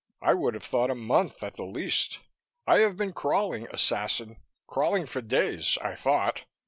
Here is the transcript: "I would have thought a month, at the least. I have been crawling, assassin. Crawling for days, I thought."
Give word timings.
"I 0.19 0.33
would 0.33 0.55
have 0.55 0.63
thought 0.63 0.89
a 0.89 0.95
month, 0.95 1.43
at 1.43 1.53
the 1.57 1.63
least. 1.63 2.21
I 2.65 2.79
have 2.79 2.97
been 2.97 3.13
crawling, 3.13 3.67
assassin. 3.69 4.37
Crawling 4.65 5.05
for 5.05 5.21
days, 5.21 5.77
I 5.79 5.93
thought." 5.93 6.41